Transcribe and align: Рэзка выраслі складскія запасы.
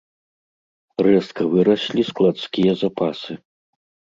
Рэзка 1.09 1.41
выраслі 1.51 2.07
складскія 2.11 2.71
запасы. 2.83 3.39